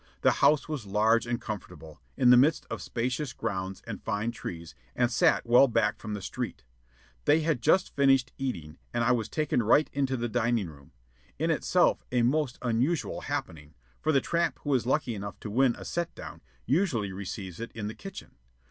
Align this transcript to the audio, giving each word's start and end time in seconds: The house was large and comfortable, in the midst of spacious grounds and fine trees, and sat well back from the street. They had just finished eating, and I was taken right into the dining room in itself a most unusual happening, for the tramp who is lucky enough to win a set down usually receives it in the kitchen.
The 0.21 0.31
house 0.41 0.67
was 0.67 0.87
large 0.87 1.27
and 1.27 1.39
comfortable, 1.39 2.01
in 2.17 2.31
the 2.31 2.35
midst 2.35 2.65
of 2.71 2.81
spacious 2.81 3.33
grounds 3.33 3.83
and 3.85 4.01
fine 4.01 4.31
trees, 4.31 4.73
and 4.95 5.11
sat 5.11 5.45
well 5.45 5.67
back 5.67 5.99
from 5.99 6.15
the 6.15 6.23
street. 6.23 6.63
They 7.25 7.41
had 7.41 7.61
just 7.61 7.95
finished 7.95 8.33
eating, 8.39 8.79
and 8.95 9.03
I 9.03 9.11
was 9.11 9.29
taken 9.29 9.61
right 9.61 9.87
into 9.93 10.17
the 10.17 10.27
dining 10.27 10.69
room 10.71 10.91
in 11.37 11.51
itself 11.51 12.03
a 12.11 12.23
most 12.23 12.57
unusual 12.63 13.21
happening, 13.21 13.75
for 14.01 14.11
the 14.11 14.21
tramp 14.21 14.57
who 14.63 14.73
is 14.73 14.87
lucky 14.87 15.13
enough 15.13 15.39
to 15.41 15.51
win 15.51 15.75
a 15.77 15.85
set 15.85 16.15
down 16.15 16.41
usually 16.65 17.11
receives 17.11 17.59
it 17.59 17.71
in 17.73 17.85
the 17.85 17.93
kitchen. 17.93 18.37